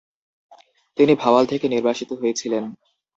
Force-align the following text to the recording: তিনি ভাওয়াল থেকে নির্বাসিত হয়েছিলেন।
তিনি 0.97 1.13
ভাওয়াল 1.15 1.45
থেকে 1.45 1.65
নির্বাসিত 1.67 2.09
হয়েছিলেন। 2.13 2.63